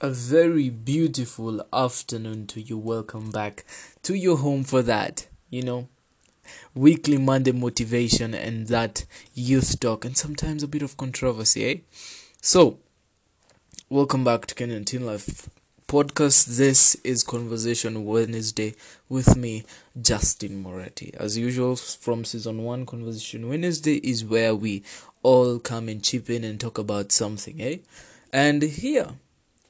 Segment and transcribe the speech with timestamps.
[0.00, 2.78] A very beautiful afternoon to you.
[2.78, 3.64] Welcome back
[4.04, 5.88] to your home for that, you know,
[6.72, 11.78] weekly Monday motivation and that youth talk and sometimes a bit of controversy, eh?
[12.40, 12.78] So,
[13.88, 15.50] welcome back to Kenyan Teen Life
[15.88, 16.56] podcast.
[16.56, 18.76] This is Conversation Wednesday
[19.08, 19.64] with me,
[20.00, 21.12] Justin Moretti.
[21.18, 24.84] As usual, from season one, Conversation Wednesday is where we
[25.24, 27.78] all come and chip in and talk about something, eh?
[28.32, 29.14] And here,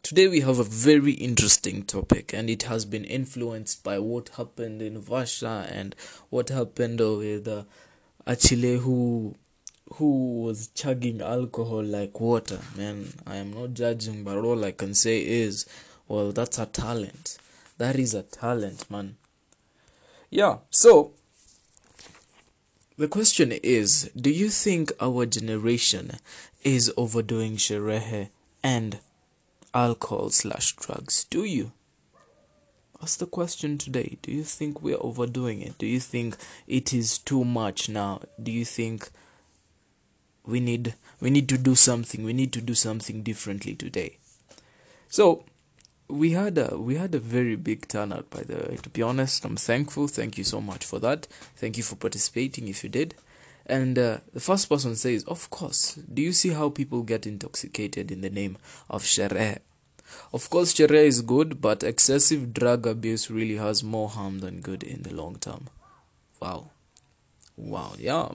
[0.09, 4.81] today we have a very interesting topic, and it has been influenced by what happened
[4.81, 5.95] in Russia and
[6.31, 7.65] what happened with uh,
[8.27, 9.35] Achille, who
[9.97, 12.59] who was chugging alcohol like water.
[12.75, 15.67] Man, I am not judging, but all I can say is,
[16.09, 17.37] well, that's a talent.
[17.77, 19.19] That is a talent, man.
[20.31, 20.61] Yeah.
[20.71, 21.13] So
[22.97, 26.13] the question is, do you think our generation
[26.65, 28.31] is overdoing sherehe
[28.63, 29.01] and
[29.79, 31.25] alcohol slash drugs?
[31.25, 31.73] Do you?
[33.01, 34.19] That's the question today.
[34.23, 35.79] Do you think we're overdoing it?
[35.79, 38.21] Do you think it is too much now?
[38.43, 39.09] Do you think
[40.45, 42.25] we need we need to do something?
[42.25, 44.19] We need to do something differently today.
[45.09, 45.45] So
[46.09, 48.79] we had a we had a very big turnout by the way.
[48.83, 50.09] To be honest, I'm thankful.
[50.09, 51.29] Thank you so much for that.
[51.55, 53.15] Thank you for participating if you did.
[53.69, 58.11] And uh, the first person says, Of course, do you see how people get intoxicated
[58.11, 58.57] in the name
[58.89, 59.59] of Sherehe?
[60.33, 64.83] Of course, Sherehe is good, but excessive drug abuse really has more harm than good
[64.83, 65.69] in the long term.
[66.41, 66.71] Wow.
[67.57, 68.29] Wow, yeah.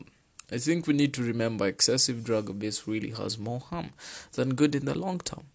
[0.51, 3.91] I think we need to remember excessive drug abuse really has more harm
[4.33, 5.45] than good in the long term.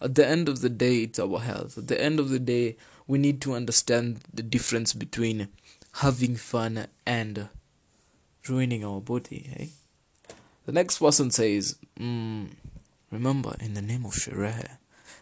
[0.00, 1.76] At the end of the day, it's our health.
[1.76, 5.48] At the end of the day, we need to understand the difference between
[5.94, 7.48] having fun and
[8.48, 9.50] ruining our body.
[9.54, 9.70] Hey,
[10.66, 12.48] the next person says, mm,
[13.10, 14.77] "Remember, in the name of Sherehe."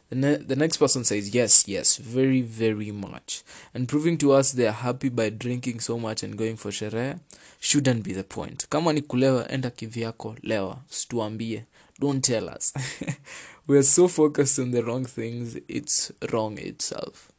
[0.08, 3.42] The, ne- the next person says, Yes, yes, very, very much.
[3.74, 7.18] And proving to us they are happy by drinking so much and going for sherehe
[7.58, 8.66] shouldn't be the point.
[8.70, 10.78] Kama ni kulewa, enda kivyako, lewa.
[10.88, 11.64] Situambie.
[11.98, 12.72] Don't tell us.
[13.66, 17.32] we are so focused on the wrong things, it's wrong itself.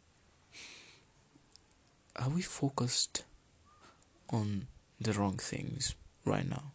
[2.15, 3.23] Are we focused
[4.31, 4.67] on
[4.99, 5.93] the wrong things
[6.25, 6.71] right now?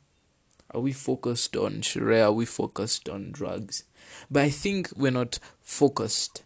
[0.71, 2.25] Are we focused on Sherehe?
[2.25, 3.85] Are we focused on drugs?
[4.31, 6.43] But I think we're not focused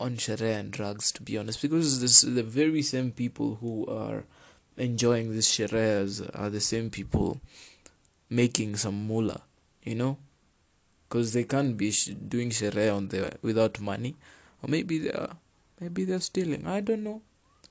[0.00, 4.24] on Sherehe and drugs, to be honest, because this, the very same people who are
[4.76, 7.40] enjoying these Sherehes are the same people
[8.28, 9.42] making some mullah,
[9.82, 10.18] you know?
[11.08, 14.16] Because they can't be sh- doing Sherehe on the, without money.
[14.62, 15.36] Or maybe they are,
[15.80, 16.66] maybe they're stealing.
[16.66, 17.22] I don't know.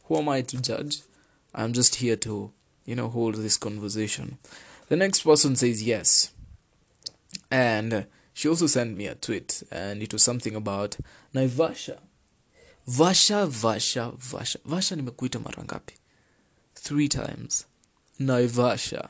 [0.05, 1.01] Who am I to judge?
[1.53, 2.51] I'm just here to,
[2.85, 4.37] you know, hold this conversation.
[4.87, 6.31] The next person says yes.
[7.51, 10.97] And she also sent me a tweet, and it was something about
[11.33, 11.99] Naivasha.
[12.87, 14.57] Vasha, Vasha, Vasha.
[14.65, 15.93] Vasha nimekuita mara ngapi?
[16.75, 17.65] Three times.
[18.19, 19.09] Naivasha.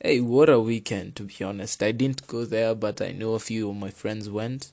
[0.00, 1.82] Hey, what a weekend, to be honest.
[1.82, 4.72] I didn't go there, but I know a few of my friends went.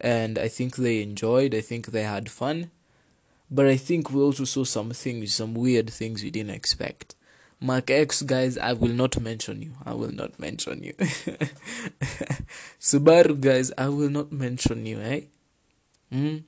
[0.00, 1.54] And I think they enjoyed.
[1.54, 2.70] I think they had fun.
[3.50, 7.14] But I think we also saw some things, some weird things we didn't expect.
[7.64, 9.72] Mark X, guys, I will not mention you.
[9.86, 10.92] I will not mention you.
[12.78, 15.20] Subaru, guys, I will not mention you, eh?
[16.12, 16.42] Mm?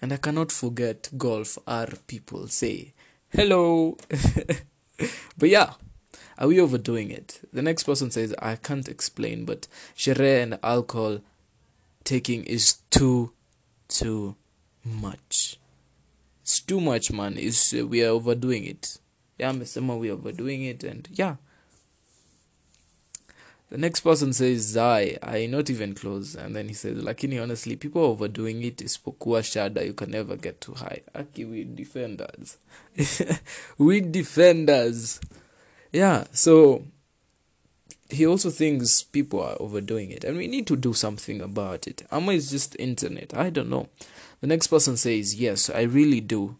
[0.00, 2.94] And I cannot forget Golf R people say
[3.30, 3.96] hello.
[5.36, 5.72] but yeah,
[6.38, 7.40] are we overdoing it?
[7.52, 9.66] The next person says, I can't explain, but
[9.96, 11.18] sherehe and alcohol
[12.04, 13.32] taking is too,
[13.88, 14.36] too
[14.84, 15.58] much.
[16.42, 17.34] It's too much, man.
[17.36, 19.00] It's, uh, we are overdoing it
[19.40, 21.36] yeah amesema we overdoing it and yeah.
[23.70, 26.34] The next person says zai i not even close.
[26.34, 28.80] And then he says lakini honestly people are overdoing it.
[28.80, 31.02] Isipokuwa shada you can never get too high.
[31.14, 32.58] Aki we defenders.
[33.78, 35.20] We defenders.
[35.92, 36.82] Yeah so
[38.10, 40.24] he also thinks people are overdoing it.
[40.24, 42.02] And we need to do something about it.
[42.10, 43.32] Ama is just internet.
[43.34, 43.88] I don't know.
[44.40, 46.56] The next person says yes i really do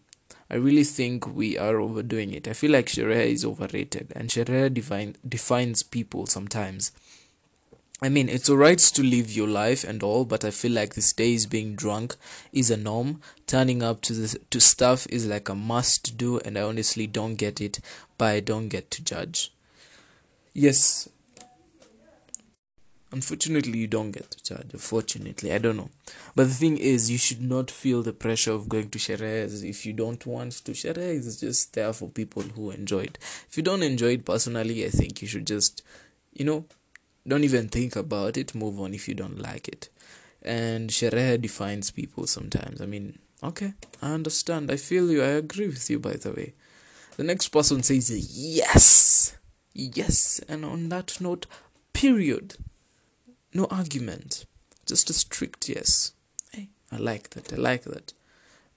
[0.51, 2.45] I really think we are overdoing it.
[2.45, 6.91] I feel like Sherehe is overrated, and Sherehe define, defines people sometimes.
[8.01, 11.13] I mean, it's alright to live your life and all, but I feel like these
[11.13, 12.17] days being drunk
[12.51, 13.21] is a norm.
[13.47, 17.35] Turning up to the, to stuff is like a must do, and I honestly don't
[17.35, 17.79] get it,
[18.17, 19.53] but I don't get to judge.
[20.53, 21.07] Yes,
[23.11, 24.71] Unfortunately, you don't get to charge.
[24.77, 25.89] Fortunately, I don't know.
[26.35, 29.85] But the thing is, you should not feel the pressure of going to Sherehes if
[29.85, 30.71] you don't want to.
[30.71, 33.17] Sherehes is just there for people who enjoy it.
[33.49, 35.83] If you don't enjoy it personally, I think you should just,
[36.33, 36.65] you know,
[37.27, 38.55] don't even think about it.
[38.55, 39.89] Move on if you don't like it.
[40.43, 45.67] and sherehe defines people sometimes i mean okay i understand i feel you i agree
[45.67, 46.53] with you by the way
[47.17, 49.37] the next person says yes
[49.73, 51.45] yes and on that note
[51.93, 52.55] period
[53.53, 54.45] no argument.
[54.85, 56.13] Just a strict yes.
[56.51, 57.53] Hey i like that.
[57.53, 58.13] I like that.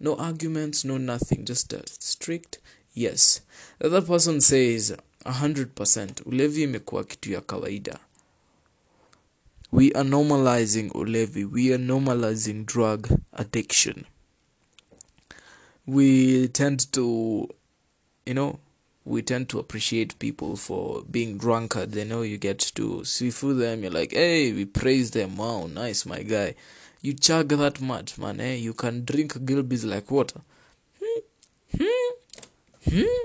[0.01, 1.45] No arguments no nothing.
[1.45, 2.59] Just a strict
[2.95, 3.41] yes.
[3.79, 4.95] The other person says
[5.25, 7.99] 100% ulevi imekuwa kitu ya kawaida.
[9.73, 11.45] We are normalizing ulevi.
[11.45, 14.05] We are normalizing drug addiction.
[15.87, 17.03] We tend to
[18.27, 18.59] you know
[19.05, 23.83] we tend to appreciate people for being drunkard they know you get to sifu them
[23.83, 26.55] you're like hey we praise them wow nice my guy
[27.03, 30.41] you chug that much man eh you can drink Gilbey's like water
[31.01, 31.21] hmm?
[31.77, 32.91] Hmm?
[32.91, 33.25] Hmm?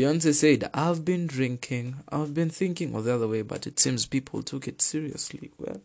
[0.00, 4.06] Beyonce said, I've been drinking, I've been thinking of the other way, but it seems
[4.06, 5.50] people took it seriously.
[5.58, 5.82] Well,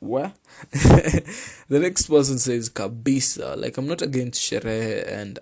[0.00, 0.32] what?
[0.72, 3.56] the next person says, Kabisa.
[3.56, 5.38] Like, I'm not against sherehe and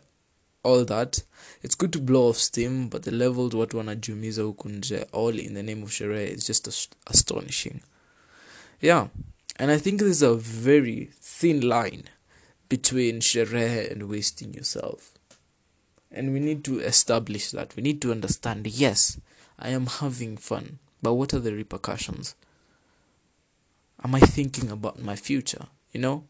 [0.62, 1.22] all that.
[1.62, 4.68] It's good to blow off steam, but the levels watu wanajumiza huku
[5.12, 7.80] all in the name of sherehe, is just ast- astonishing.
[8.80, 9.08] Yeah,
[9.58, 12.04] and I think there's a very thin line
[12.68, 15.12] between sherehe and wasting yourself.
[16.10, 17.76] And we need to establish that.
[17.76, 19.18] We need to understand yes
[19.58, 22.34] i am having fun but what are the repercussions?
[24.04, 25.66] Am i thinking about my future?
[25.92, 26.24] You know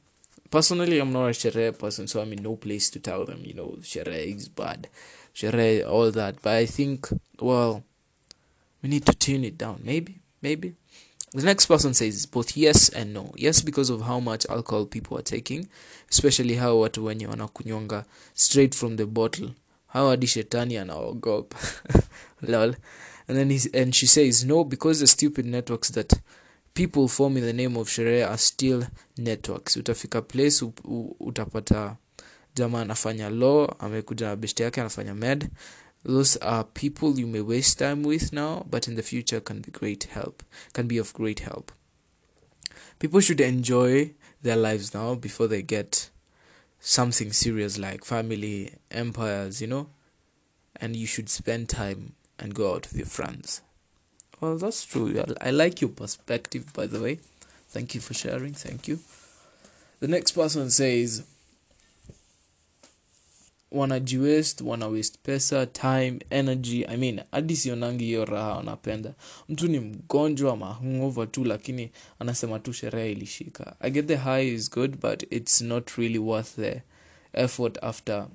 [0.53, 3.55] personally i'm not a sherehe person so i'm in no place to tell them you
[3.55, 4.89] know sherehe is bad
[5.35, 6.35] sherehe all that.
[6.43, 7.09] But i think
[7.41, 7.83] well
[8.83, 9.81] we need to tune it down.
[9.85, 10.75] Maybe maybe.
[11.35, 13.33] The next person says both yes and no.
[13.37, 15.69] Yes because of how much alcohol people are taking
[16.11, 18.05] especially how watu wenye wanakunywanga
[18.35, 19.51] straight from the bottle.
[19.87, 21.57] How hadi shetani anaogopa
[22.43, 22.75] lol.
[23.29, 26.13] And then he, and she says no because the stupid networks that
[26.75, 28.87] people form in the name of sherehe are still
[29.19, 29.77] networks.
[29.77, 31.97] Utafika place u, u, utapata
[32.55, 35.51] jamaa anafanya law amekuja na best yake anafanya med.
[36.07, 39.71] Those are people you may waste time with now but in the future can be
[39.71, 40.43] great help
[40.73, 41.73] can be of great help.
[42.99, 44.11] People should enjoy
[44.43, 46.11] their lives now before they get
[46.81, 49.87] something serious like family, empires, you know,
[50.77, 53.63] and you should spend time and go out with your friends.
[54.43, 55.23] Well, that's true.
[55.41, 57.21] I, like your perspective, by the way.
[57.71, 58.55] Thank you for sharing.
[58.55, 58.99] Thank you.
[60.01, 61.23] The next person says,
[63.71, 69.15] wanajiwest wana waste pesa time energy i mean hadi sionangi hiyo raha wanapenda
[69.49, 74.71] mtu ni mgonjwa mahungova tu lakini anasema tu sherehe ilishika i get the high is
[74.71, 76.83] good but it's not really worth the
[77.33, 78.27] effort after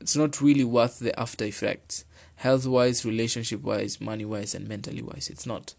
[0.00, 2.06] it's not really worth the after effects
[2.42, 5.74] health wise relationship wise money wise and mentally wise it's not.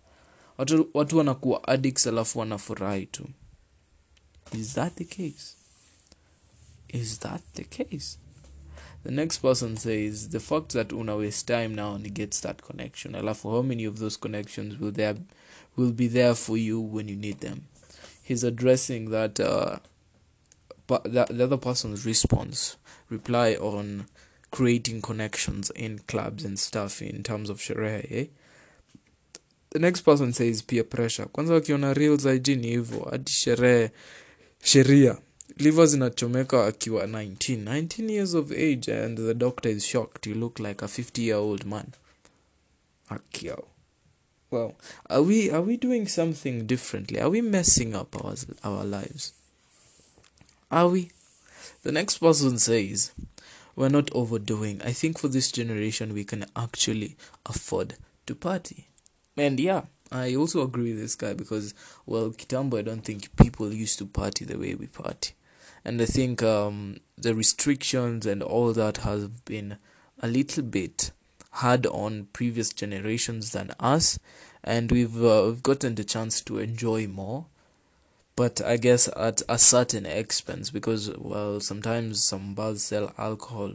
[0.57, 3.27] Watu, wanakuwa addicts alafu wanafurahi tu.
[4.53, 5.55] Is that the case?
[6.89, 8.17] Is that the case?
[9.03, 13.15] The next person says the fact that una waste time now and gets that connection.
[13.15, 15.15] Alafu how many of those connections will there
[15.75, 17.61] will be there for you when you need them?
[18.23, 19.77] He's addressing that uh
[20.87, 22.77] but the, the other person's response
[23.09, 24.05] reply on
[24.51, 28.25] creating connections in clubs and stuff in terms of sherehe eh?
[29.71, 31.25] the next person says peer pressure.
[31.25, 33.91] Kwanza wakiona reels IG ni hivyo hadi sherehe
[34.63, 35.17] sheria.
[35.57, 40.27] Liver zinachomeka akiwa 19 19 years of age and the doctor is shocked.
[40.27, 41.85] You look like a 50 year old man
[43.09, 43.67] akiao
[44.51, 44.73] well
[45.09, 47.19] are we are we doing something differently?
[47.19, 49.33] Are we messing up our, our lives?
[50.69, 51.11] Are we?
[51.83, 53.11] The next person says
[53.75, 54.81] we're not overdoing.
[54.83, 57.95] I think for this generation we can actually afford
[58.27, 58.87] to party.
[59.37, 61.73] And yeah i also agree with this guy because
[62.05, 65.33] well kitambo i don't think people used to party the way we party.
[65.85, 69.77] And i think um, the restrictions and all that has been
[70.21, 71.11] a little bit
[71.51, 74.19] hard on previous generations than us.
[74.63, 77.47] And we've uh, we've gotten the chance to enjoy more
[78.41, 83.73] but i guess at a certain expense because well sometimes some bars sell alcohol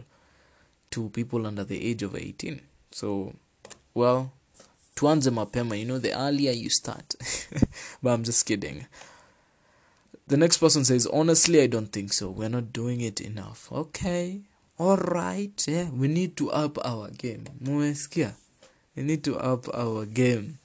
[0.90, 3.32] to people under the age of 18 so
[3.94, 4.32] well
[4.96, 7.14] tuanze mapema you know the earlier you start.
[8.02, 8.86] But i'm just kidding.
[10.26, 12.30] The next person says honestly i don't think so.
[12.30, 13.70] We're not doing it enough.
[13.70, 14.40] Okay.
[14.78, 15.90] All right yeah.
[15.90, 17.44] We need to up our game.
[18.96, 20.58] We need to up our game.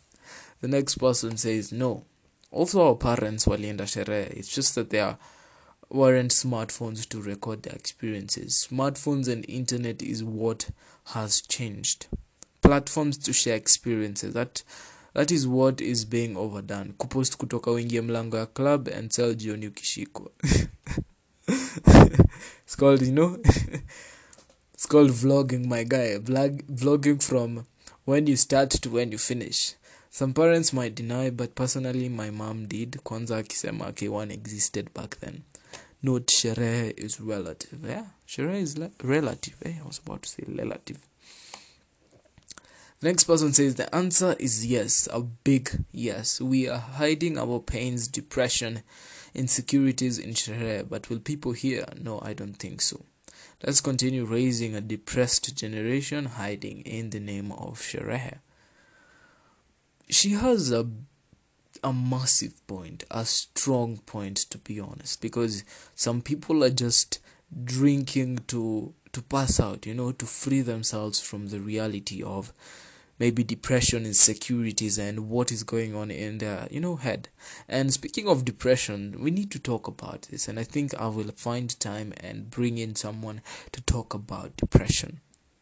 [0.61, 2.05] The next person says no
[2.51, 5.15] also our parents walienda sherehe it's just that there
[5.91, 8.67] weren't smartphones to record their experiences.
[8.71, 10.69] Smartphones and internet is what
[11.13, 12.07] has changed.
[12.61, 14.33] Platforms to share experiences.
[14.33, 14.63] That
[15.13, 16.93] that is what is being overdone.
[16.97, 20.31] Kupost kutoka uingie mlango ya club and sell jioni ukishikwa.
[22.63, 23.37] It's called you know
[24.73, 26.17] it's called vlogging my guy.
[26.19, 27.65] Vlog, vlogging from
[28.05, 29.75] when you start to when you finish
[30.13, 32.99] some parents might deny but personally my mom did.
[33.03, 35.43] Kwanza akisema k1 existed back then.
[36.03, 39.75] Note sherehe is relative yeah sherehe is le- relative eh?
[39.81, 40.97] i was about to say relative.
[43.01, 46.41] Next person says the answer is yes a big yes.
[46.41, 48.81] We are hiding our pains depression
[49.33, 51.85] insecurities in sherehe but will people hear?
[52.01, 53.05] No i don't think so.
[53.65, 58.39] Let's continue raising a depressed generation hiding in the name of sherehe
[60.11, 60.87] she has a
[61.83, 65.63] a massive point, a strong point to be honest, because
[65.95, 67.19] some people are just
[67.63, 72.53] drinking to to pass out, you know, to free themselves from the reality of
[73.19, 77.29] maybe depression, insecurities, and what is going on in their you know head.
[77.67, 81.31] And speaking of depression, we need to talk about this, and I think I will
[81.35, 83.41] find time and bring in someone
[83.71, 85.21] to talk about depression.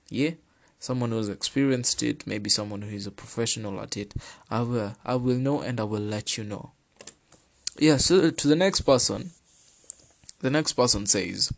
[0.09, 0.31] Yeah
[0.79, 4.13] someone who's experienced it, maybe someone who is a professional at it.
[4.49, 6.71] I will I will know and I will let you know.
[7.77, 9.31] Yeah, so uh, to the next person.
[10.41, 11.51] The next person says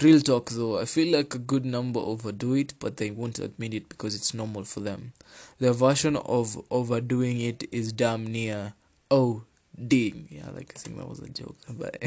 [0.00, 3.74] Real talk though, I feel like a good number overdo it, but they won't admit
[3.74, 5.12] it because it's normal for them.
[5.58, 8.72] Their version of overdoing it is damn near
[9.10, 9.44] oh
[9.86, 10.28] ding.
[10.30, 12.02] Yeah, like I think that was a joke, but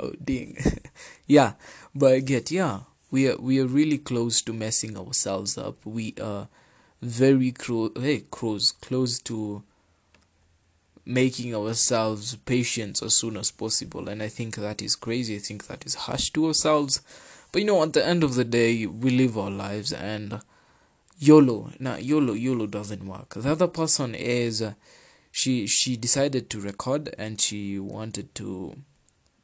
[0.00, 0.56] oh ding.
[1.26, 1.52] yeah,
[1.94, 2.80] but I get yeah
[3.12, 5.84] we are we are really close to messing ourselves up.
[5.84, 6.48] We are
[7.00, 9.62] very close, hey, close, close to
[11.04, 14.08] making ourselves patients as soon as possible.
[14.08, 15.36] And I think that is crazy.
[15.36, 17.02] I think that is harsh to ourselves.
[17.52, 20.40] But you know, at the end of the day, we live our lives and
[21.18, 21.70] YOLO.
[21.78, 23.34] Now, YOLO, YOLO doesn't work.
[23.34, 24.72] The other person is uh,
[25.30, 28.76] she she decided to record and she wanted to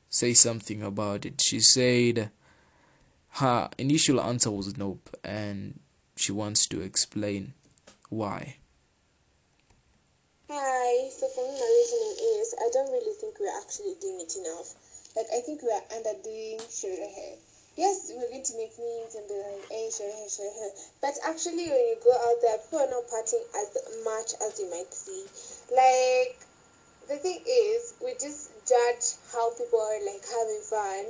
[0.09, 1.43] say something about it.
[1.43, 2.31] She said
[3.39, 5.79] her initial answer was nope, and
[6.17, 7.55] she wants to explain
[8.09, 8.57] why.
[10.51, 14.35] Hi, so for me, my reasoning is I don't really think we're actually doing it
[14.35, 14.75] enough.
[15.15, 17.39] Like, I think we are underdoing Sherehe.
[17.77, 20.69] Yes, we're going to make memes and be like, hey, Sherehe, Sherehe.
[21.01, 23.71] But actually, when you go out there, people are not partying as
[24.03, 25.23] much as you might see.
[25.71, 26.43] Like,
[27.07, 31.05] the thing is, we just judge how people are like having fun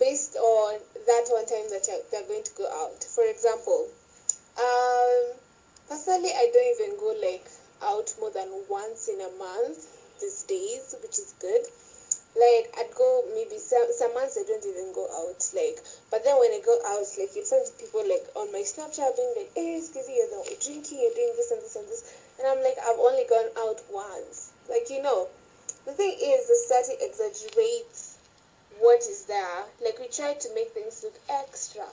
[0.00, 3.04] based on that one time that they're going to go out.
[3.04, 3.88] For example,
[4.56, 5.36] um,
[5.88, 7.44] personally, I don't even go like
[7.82, 9.84] out more than once in a month
[10.20, 11.62] these days, which is good.
[12.32, 15.44] Like I'd go maybe some some months I don't even go out.
[15.52, 19.16] Like, but then when I go out, like you find people like on my Snapchat
[19.20, 22.08] being like, "Hey, excuse me, you're drinking, you're doing this and this and this,"
[22.40, 24.52] and I'm like, I've only gone out once.
[24.70, 25.28] Like you know,
[25.84, 28.18] the thing is, the study exaggerates
[28.78, 29.64] what is there.
[29.84, 31.86] Like we try to make things look extra,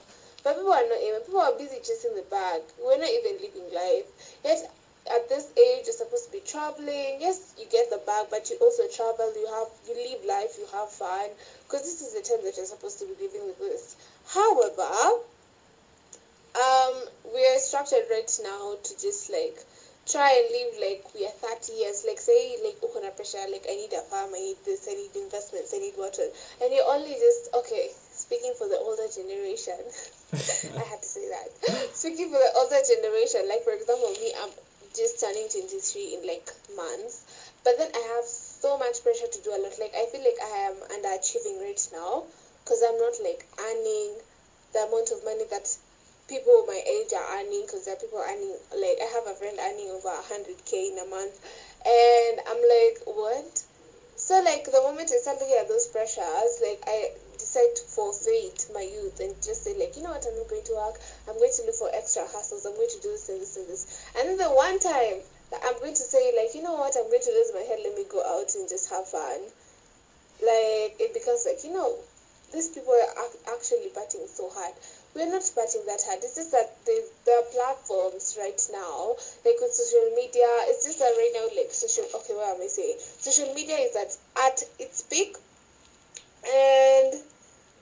[0.44, 1.22] but people are not even.
[1.22, 2.62] People are busy chasing the bag.
[2.84, 4.06] We're not even living life.
[4.44, 4.72] Yet
[5.12, 7.18] at this age, you're supposed to be traveling.
[7.20, 9.34] Yes, you get the bag, but you also travel.
[9.36, 10.58] You have you live life.
[10.58, 11.30] You have fun
[11.66, 13.96] because this is the time that you're supposed to be living with this.
[14.28, 15.22] However,
[16.56, 16.94] um,
[17.34, 19.58] we are structured right now to just like
[20.10, 23.62] try and live like we are 30 years like say like oh, ukona pressure like
[23.70, 26.26] i need a farm i need this i need investments i need water.
[26.62, 29.78] And you're only just okay speaking for the older generation.
[30.82, 31.50] I had to say that.
[31.94, 34.50] Speaking for the older generation like for example me i'm
[34.98, 35.78] just turning 23
[36.18, 37.30] in like months.
[37.62, 39.78] But then i have so much pressure to do a lot.
[39.78, 42.26] Like i feel like i am underachieving right now
[42.66, 44.18] because i'm not like earning
[44.74, 45.70] the amount of money that
[46.30, 49.58] people my age are earning because there are people earning like I have a friend
[49.60, 51.34] earning over hundred k in a month.
[51.84, 53.66] And I'm like what?
[54.16, 57.10] So like the moment I start looking at those pressures like I
[57.42, 60.26] decide to forfeit my youth and just say like you know what?
[60.30, 61.02] I'm not going to work.
[61.28, 62.64] I'm going to look for extra hustles.
[62.66, 63.90] I'm going to do this and this and this.
[64.16, 66.94] And then the one time that I'm going to say like you know what?
[66.96, 67.82] I'm going to lose my head.
[67.82, 69.50] Let me go out and just have fun.
[70.46, 71.98] Like it becomes like you know
[72.54, 74.74] these people are actually partying so hard
[75.20, 76.24] we're not partying that hard.
[76.24, 81.12] It's just that the the platforms right now, like with social media, it's just that
[81.12, 82.08] right now, like social.
[82.08, 82.96] Okay, what am I saying?
[82.98, 85.36] Social media is at at its peak,
[86.48, 87.20] and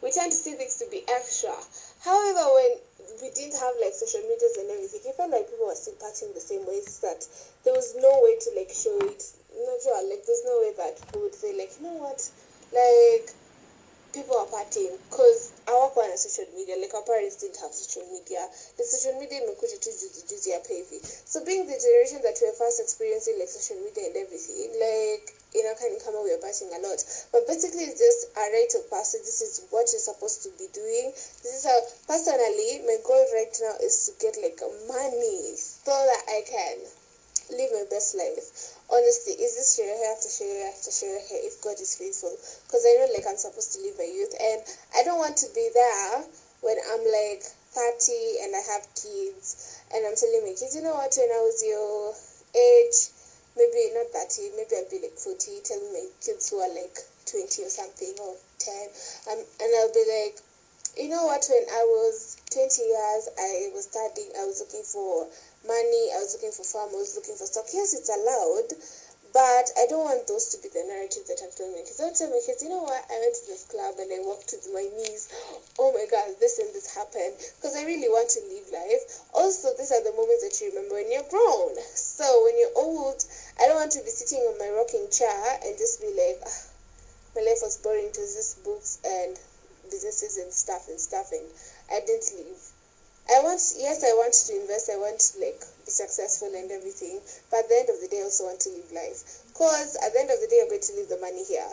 [0.01, 1.53] we tend to see things to be extra.
[2.01, 2.81] However, when
[3.21, 6.33] we didn't have like social medias and everything, you felt like people were still partying
[6.33, 6.81] the same way.
[6.81, 7.21] It's that
[7.65, 9.21] there was no way to like show it.
[9.53, 10.01] Not sure.
[10.09, 12.17] Like there's no way that people would say like, you know what,
[12.73, 13.29] like
[14.13, 18.49] people are partying because hawakuwa na social media like our parents didn't have social media.
[18.77, 22.47] The social media imekuja tu juzi juzi hapa hivi so being the generation that we
[22.47, 26.31] are first experiencing like social media and everything like you know, inakaa ni kama we
[26.31, 27.03] are partying a lot.
[27.31, 29.23] But basically it's just a rite of passage.
[29.23, 31.11] This is what you're supposed to be doing.
[31.43, 36.23] This is how personally my goal right now is to get like money so that
[36.27, 36.77] i can
[37.49, 38.75] live my best life.
[38.89, 42.35] Honestly, is this sherehe after sherehe after sherehe if God is faithful?
[42.67, 44.61] Because I know like I'm supposed to live my youth and
[44.95, 46.25] I don't want to be there
[46.61, 47.43] when I'm like
[47.77, 51.41] 30 and I have kids and I'm telling my kids, you know what, when I
[51.45, 52.15] was your
[52.57, 53.13] age,
[53.55, 56.97] maybe not 30, maybe I'll be like 40, telling my kids who are like
[57.29, 58.73] 20 or something or 10,
[59.31, 60.41] um, and I'll be like,
[60.97, 65.29] you know what, when I was 20 years, I was studying, I was looking for
[65.67, 67.67] money, I was looking for farm, I was looking for stock.
[67.75, 68.71] Yes, it's allowed,
[69.35, 71.99] but I don't want those to be the narrative that I'm telling my kids.
[71.99, 74.55] I tell my kids, you know what, I went to this club and I walked
[74.55, 75.27] with my knees.
[75.77, 77.35] Oh my God, this and this happened.
[77.59, 79.03] Because I really want to live life.
[79.35, 81.75] Also, these are the moments that you remember when you're grown.
[81.93, 83.19] So when you're old,
[83.59, 86.59] I don't want to be sitting on my rocking chair and just be like, ah,
[87.35, 89.37] my life was boring to just books and
[89.91, 91.45] businesses and stuff and stuff and
[91.91, 92.76] I didn't leave.
[93.27, 97.19] I want yes, I want to invest, I want to like be successful and everything,
[97.51, 99.43] but at the end of the day I also want to live life.
[99.53, 101.71] Cause at the end of the day I'm going to leave the money here.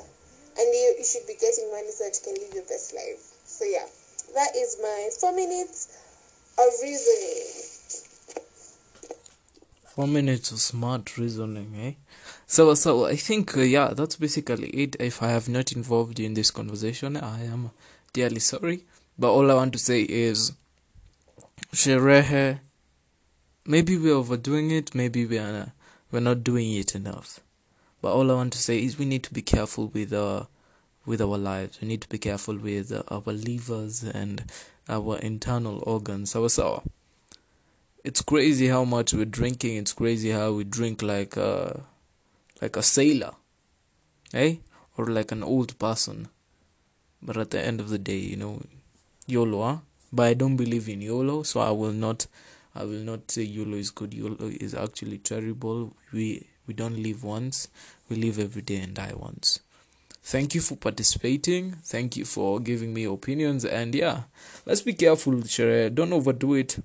[0.56, 3.22] And you, you should be getting money so that you can live your best life.
[3.44, 3.86] So yeah.
[4.34, 5.96] That is my four minutes
[6.58, 8.04] of reasoning.
[9.94, 11.92] Four minutes of smart reasoning, eh?
[12.46, 14.96] So, so I think uh, yeah, that's basically it.
[14.98, 17.70] If I have not involved you in this conversation, I am
[18.12, 18.84] dearly sorry.
[19.16, 20.52] But all I want to say is,
[21.74, 22.60] sherehe.
[23.66, 24.94] Maybe we're overdoing it.
[24.94, 25.72] Maybe we are
[26.10, 27.40] we're not doing it enough.
[28.00, 30.46] But all I want to say is we need to be careful with our
[31.06, 31.80] with our lives.
[31.80, 34.44] We need to be careful with uh, our livers and
[34.88, 36.30] our internal organs.
[36.30, 36.82] So, so
[38.04, 39.76] it's crazy how much we're drinking.
[39.76, 41.82] It's crazy how we drink like a
[42.62, 43.32] like a sailor,
[44.32, 44.56] eh?
[44.96, 46.28] Or like an old person.
[47.20, 48.62] But at the end of the day, you know,
[49.26, 49.78] YOLO, huh?
[50.14, 52.26] But I don't believe in YOLO, so I will not.
[52.74, 54.14] I will not say YOLO is good.
[54.14, 55.92] YOLO is actually terrible.
[56.12, 57.68] We we don't live once.
[58.08, 59.60] We live every day and die once.
[60.22, 61.72] Thank you for participating.
[61.84, 63.64] Thank you for giving me opinions.
[63.64, 64.22] And yeah,
[64.64, 65.94] let's be careful, Sherehe.
[65.94, 66.78] Don't overdo it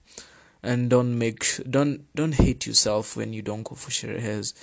[0.62, 4.54] and don't make don't don't hate yourself when you don't go for sherehes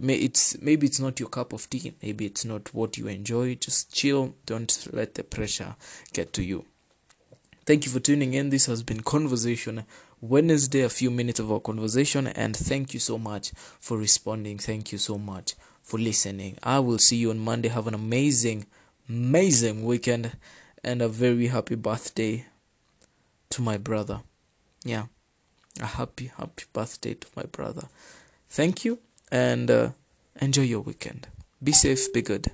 [0.00, 3.54] may it's maybe it's not your cup of tea maybe it's not what you enjoy
[3.56, 5.74] just chill don't let the pressure
[6.12, 6.64] get to you
[7.70, 8.50] thank you for tuning in.
[8.50, 9.84] This has been conversation
[10.20, 14.58] wednesday a few minutes of our conversation and thank you so much for responding.
[14.58, 16.58] Thank you so much for listening.
[16.64, 17.68] I will see you on monday.
[17.68, 18.66] Have an amazing
[19.08, 20.36] amazing weekend
[20.82, 22.44] and a very happy birthday
[23.50, 24.22] to my brother.
[24.84, 25.04] Yeah
[25.80, 27.86] a happy happy birthday to my brother.
[28.48, 28.98] Thank you
[29.30, 29.90] and uh,
[30.40, 31.28] enjoy your weekend.
[31.62, 32.50] Be safe be good